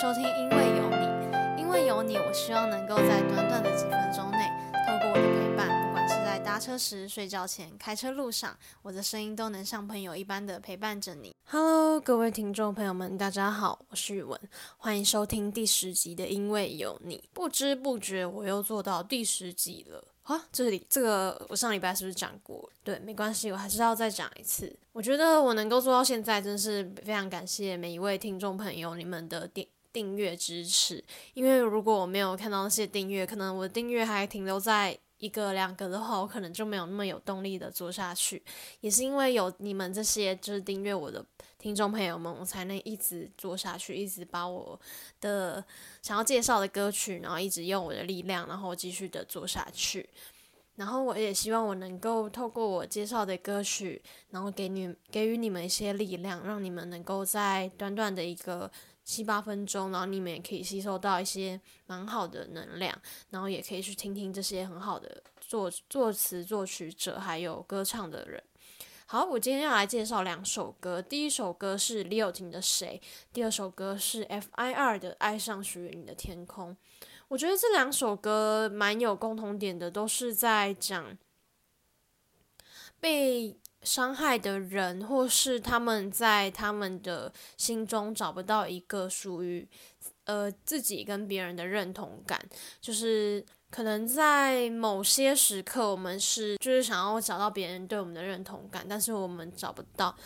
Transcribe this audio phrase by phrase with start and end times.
[0.00, 4.48] 收听，因为有你，因为有你，我希望能够在短短的几分钟内，
[4.86, 11.34] 透过我的陪伴，不管是在搭车时、睡觉前、开车路上，我的声音都能像朋友一般的陪伴着你。
[11.46, 14.40] Hello，各位听众朋友们，大家好，我是宇文，
[14.76, 17.18] 欢迎收听第十集的《因为有你》。
[17.32, 20.04] 不知不觉，我又做到第十集了。
[20.22, 22.70] 啊，这里这个我上礼拜是不是讲过？
[22.84, 24.78] 对，没关系，我还是要再讲一次。
[24.92, 29.66] 我觉得我能够做到现在，真是非常感谢每一位听众朋友你们的点
[29.98, 31.02] 订阅支持。
[31.34, 38.40] 因为如果我没有看到那些订阅，可能我的订阅还停留在一个两个的话，我可能就没有那么有动力的做下去。
[38.80, 41.24] 也是因为有你们这些就是订阅我的。
[41.58, 44.78] 听众朋友们，我才能一直做下去，一直把我
[45.20, 45.64] 的
[46.00, 50.08] 想要介绍的歌曲，然后一直用我的力量，然后继续的做下去。
[50.76, 58.70] 然后我也希望我能够透过我介绍的歌曲，然后给你给予你们一些力量，让你们能够在短短的一个
[59.08, 62.94] 七八分钟，然后你们也可以吸收到一些蛮好的能量，
[63.30, 68.44] 然后也可以去听听这些很好的作作词作曲者还有歌唱的人。
[69.06, 71.00] 好，我今天要来介绍两首歌。
[71.00, 73.00] 第一首歌是李友廷的《谁》，
[73.32, 76.72] 第二首歌是 F.I.R 的《爱上属于你的天空》。
[77.28, 81.16] 我觉得这两首歌蛮有共同点的，都是在讲
[83.00, 89.68] 被伤害的人，或是他们在他们的心中找不到一个属于
[90.24, 92.40] 呃自己跟别人的认同感，
[92.80, 93.44] 就是。
[93.70, 100.16] 可能在某些时刻，我们是就是想要找到别人对我们的认同感，但是我们找不到。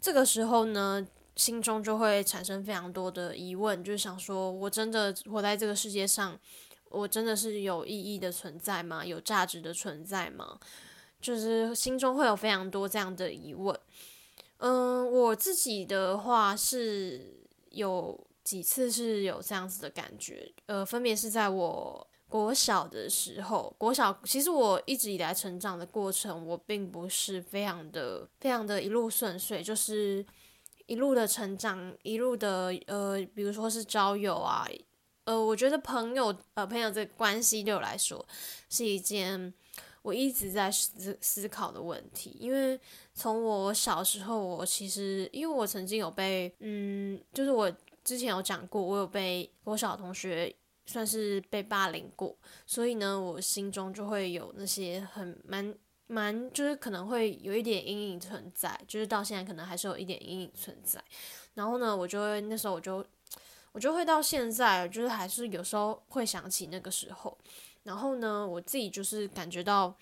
[0.00, 6.40] 这个时候呢，心中就会产生非常多的疑问，就是想说：我真的活在这个世界上，
[6.88, 9.04] 我真的是有意义的存在吗？
[9.04, 10.58] 有价值的存在吗？
[11.20, 13.78] 就是心中会有非常多这样的疑问。
[14.58, 22.06] 嗯，我自己的话是有几次是有这样子的感觉，呃，分别是在我。
[22.30, 30.22] 国小的时候，国小其实我一直以来成长的过程，我并不是非常的、非常的一路顺遂，就是
[30.84, 34.68] 一路的成长，一路的呃，比如说是交友啊，
[35.24, 38.22] 呃，我觉得朋友呃朋友这关系对我来说
[38.68, 39.54] 是一件
[40.02, 42.78] 我一直在思思考的问题，因为
[43.14, 47.70] 从我小时候，我其实因为我曾经有被嗯，就是我
[48.02, 50.54] 之前有讲过，我有被我小同学。
[50.90, 52.34] 算是被霸凌过，
[52.66, 55.74] 所以呢，我心中就会有那些很蛮
[56.06, 60.98] 蛮，就是可能会有一点阴影存在，就是到现在可能还是有一点阴影存在。
[61.52, 63.04] 然后呢，我就会那时候我就
[63.72, 67.36] 我就会到现在，就是还是有时候会想起那个时候。
[67.82, 69.94] 然后呢，我自己就是感觉到，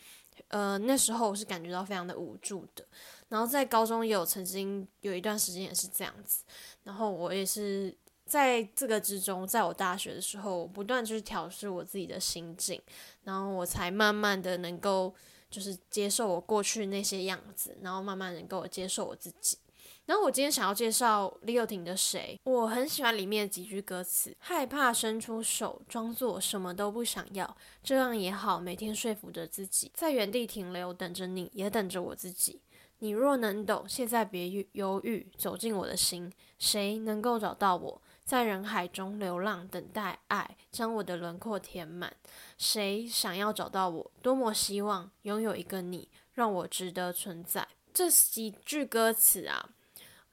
[0.49, 2.85] 呃，那时候我是感觉到非常的无助的。
[3.29, 6.45] 然后在高中也有曾经有一段时间也是这样子，
[6.85, 7.97] 然后我也是。
[8.29, 12.83] 在这个之中，在我大学的时候，不断就是调试我自己的心境，
[13.23, 15.15] 然后我才慢慢的能够
[15.49, 19.57] 就是接受我过去那些样子，然后慢慢能够接受我自己。
[20.06, 32.62] 然后我今天想要介绍李友廷的《谁》，我很喜欢里面几句歌词：害怕伸出手，装作什么都不想要，这样也好，每天说服着自己，在原地停留，等着你，也等着我自己。
[33.00, 38.00] 你若能懂，现在别犹豫，走进我的心，谁能够找到我？
[38.25, 42.12] 在人海中流浪，等待爱将我的轮廓填满。
[42.56, 44.12] 谁想要找到我？
[44.22, 47.66] 多么希望拥有一个你，让我值得存在。
[47.93, 49.71] 这几句歌词啊，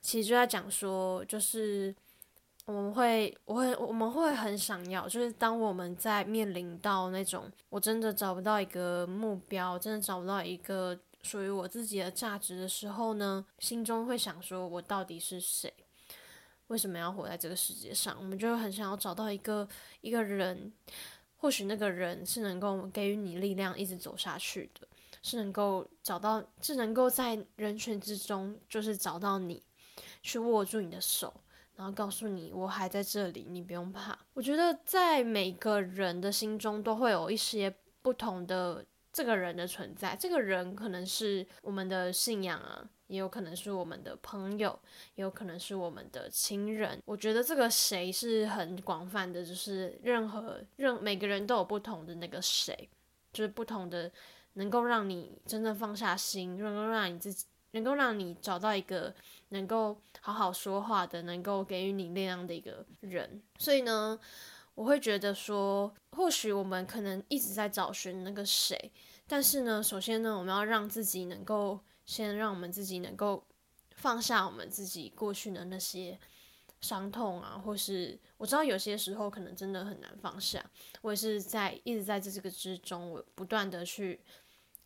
[0.03, 1.95] 其实就在讲说，就是
[2.65, 15.73] 我们会，我会，我们会很想要，就是当我们在面临到那种我真的找不到一个目标，真的找不到一个属于我自己的价值的时候呢，心中会想说，我到底是谁？
[16.67, 18.15] 为什么要活在这个世界上？
[18.19, 19.67] 我们就很想要找到一个
[20.01, 20.71] 一个人，
[21.37, 24.87] 或许那个人是能够给予你力量，一直走下去的，
[25.21, 29.61] 是能够找到，是能够在人群之中，就是找到你，
[30.23, 31.31] 去握住你的手，
[31.75, 34.17] 然后告诉你我还在这里，你不用怕。
[34.33, 37.71] 我觉得在每个人的心中都会有一些
[38.01, 42.89] 不同的这个人的存在，这个人可能是我们的信仰啊。
[43.07, 44.79] 也有可能是我们的朋友，
[45.13, 46.99] 也有可能是我们的亲人。
[47.05, 52.89] 我觉得这个谁是很广泛的，就是任何任每个人都有不同的那个谁，
[53.31, 54.11] 就是不同的
[54.53, 59.13] 能够让你真正放下心，能够让你自己能够让你找到一个
[59.49, 63.43] 能够好好说话的，能够给予你力量的一个人。
[63.59, 64.19] 所以呢，
[64.73, 68.91] 我会觉得说，或许我们可能一直在找寻那个谁，
[69.27, 71.79] 但是呢，首先呢，我们要让自己能够。
[72.05, 73.41] 先让我们自己能够
[73.95, 76.19] 放下我们自己过去的那些
[76.81, 80.61] 伤痛啊，或是我知道有些时候可能真的很难放下。
[81.01, 84.19] 我也是在一直在这这个之中，我不断的去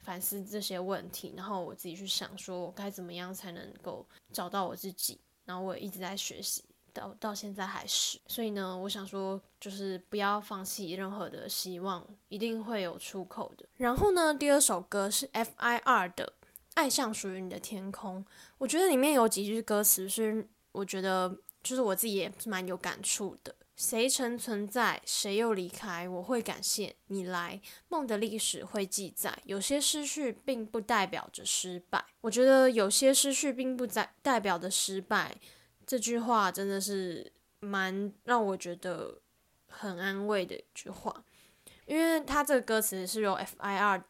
[0.07, 5.19] 反思这些问题，然后我自己去想，说我该怎么样才能够找到我自己。
[5.43, 6.63] 然后我一直在学习，
[6.93, 8.17] 到到现在还是。
[8.27, 13.67] 所以呢，我想说，就是不要放弃任何的希望，一定会有出口的。
[13.75, 16.33] 然后呢，第二首歌是 F.I.R 的
[16.75, 18.23] 《爱像属于你的天空》，
[18.59, 21.37] 我觉得里面有几句歌词是我觉得。
[21.63, 23.53] 就是我自己也是蛮有感触的。
[23.77, 26.09] 谁曾存在，谁又离开？
[26.09, 27.61] 我会感谢你来。
[27.87, 32.03] 梦的历史会记载，有些失去并不代表着失败。
[32.21, 35.37] 我觉得有些失去并不代代表的失败，
[35.85, 39.21] 这句话真的是蛮让我觉得
[39.67, 41.23] 很安慰的一句话，
[41.85, 44.03] 因为它这个歌词是由 F.I.R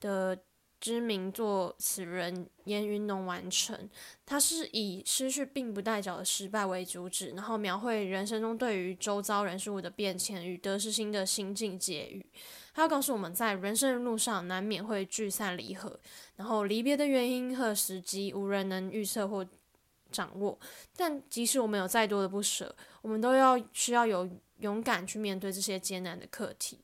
[0.00, 0.38] 的。
[0.82, 3.88] 知名作词人严云农完成，
[4.26, 12.26] 他是以失去并不代表的失败为主旨，然后描绘人生中对于周遭人事物的变迁与得失心的心境结语。
[12.74, 16.00] 他要告诉我们在人生的路上难免会聚散离合，
[16.34, 19.46] 然后离别的原因和时机无人能预测或
[20.10, 20.58] 掌握。
[20.96, 26.80] 但即使我们有再多的不舍，我们都要需要有勇敢去面对这些艰难的课题。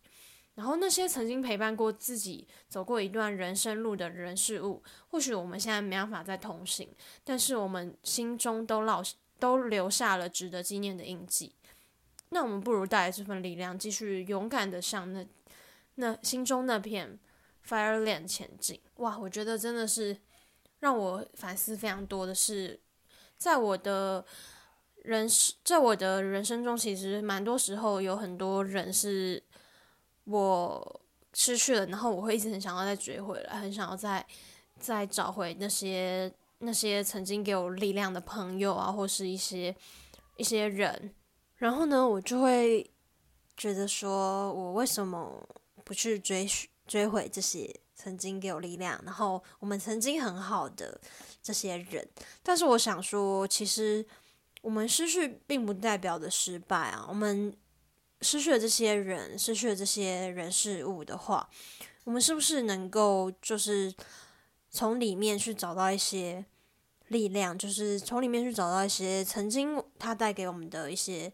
[0.58, 6.88] 然后那些曾经陪伴过自己走过一段人生路的人事物，或许我们现在没办法再同行，
[7.22, 9.08] 但是我们心中都烙
[9.38, 11.54] 都留下了值得纪念的印记。
[12.30, 15.24] 那我们不如带着这份力量，继续勇敢的向那
[15.94, 17.20] 那心中那片
[17.64, 18.80] fire land 前进。
[18.96, 20.18] 哇，我觉得真的是
[20.80, 22.80] 让我反思非常多的是，
[23.36, 24.24] 在我的
[25.04, 25.28] 人
[25.62, 29.44] 在我的人生中，其实蛮多时候有很多人是。
[30.30, 31.00] 我
[31.32, 34.24] 失去了，然后我会一直很想要再追回来，很想要再
[34.78, 39.74] 再找回那些那些曾经给我力量的朋友啊，或是一些
[40.36, 41.14] 一些人。
[41.56, 42.90] 然后呢，我就会
[43.56, 45.42] 觉得说，我为什么
[45.82, 46.46] 不去追
[46.86, 51.00] 追回这些曾经给我力量，然后我们曾经很好的
[51.42, 52.06] 这些人？
[52.42, 54.04] 但是我想说，其实
[54.60, 57.56] 我们失去并不代表的失败啊，我们。
[58.20, 61.48] 失去了这些人，失去了这些人事物的话，
[62.04, 63.94] 我们是不是能够就是
[64.70, 66.44] 从里面去找到一些
[67.08, 71.32] 力量，就是从里面去找到一些曾经他带给我们的一些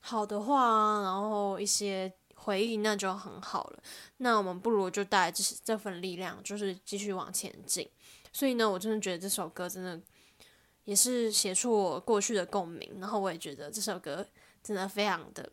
[0.00, 3.82] 好的话，然后一些回忆，那就很好了。
[4.18, 7.88] 那我们不如就带这这份力量，就是继续往前进。
[8.32, 9.98] 所以呢，我真的觉得这首歌真的
[10.84, 14.26] 也是写出我过去的共鸣，然后我也觉得这首歌
[14.62, 15.50] 真的非常的。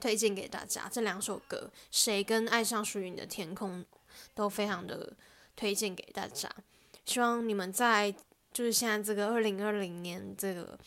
[0.00, 3.80] 推荐给大家这两首歌，《谁》跟《爱上属于你的天空》
[4.34, 5.16] 都非常的
[5.56, 6.50] 推荐给大家。
[7.04, 8.10] 希望你们在
[8.52, 10.78] 就是现在这个二零二零年这个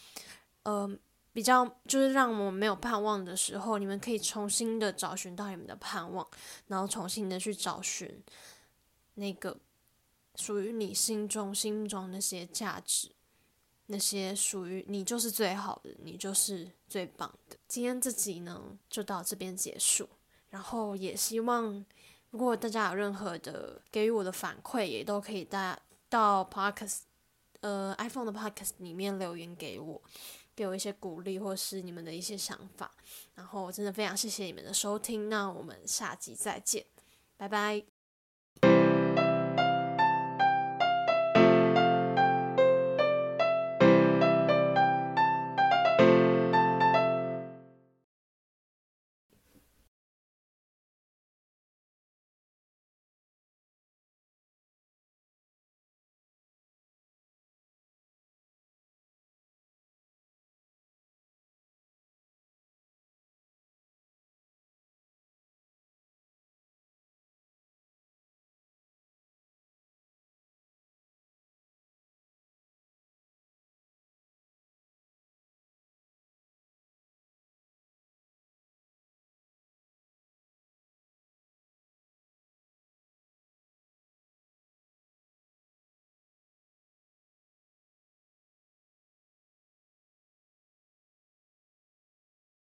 [0.64, 0.90] 呃
[1.34, 6.28] 比较就是让我们没有盼望的时候，你们可以重新的找寻到你们的盼望，
[6.68, 8.24] 然后重新的去找寻
[9.16, 9.58] 那个
[10.36, 13.12] 属于你心中心中那些价值。
[13.88, 17.58] 那些属于你就是最好的，你就是最棒的。
[17.68, 20.08] 今天这集呢就到这边结束，
[20.50, 21.86] 然后也希望
[22.30, 25.80] 如果大家有任何的给予我的反馈，也都可以大
[26.10, 27.00] 到 Podcast
[27.62, 30.02] 呃 iPhone 的 Podcast 里面留言给我，
[30.56, 32.92] 给我一些鼓励或是你们的一些想法。
[33.36, 36.86] 然后真的非常谢谢你们的收听，那我们下集再见，
[37.38, 37.97] 拜拜。